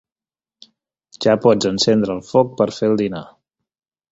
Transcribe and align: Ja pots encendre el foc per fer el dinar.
Ja 1.27 1.35
pots 1.43 1.69
encendre 1.71 2.15
el 2.17 2.25
foc 2.31 2.57
per 2.63 2.69
fer 2.79 2.91
el 2.95 2.99
dinar. 3.03 3.25